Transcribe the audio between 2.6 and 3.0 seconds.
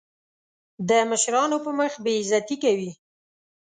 کوي.